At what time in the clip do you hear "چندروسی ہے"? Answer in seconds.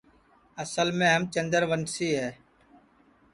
1.33-2.31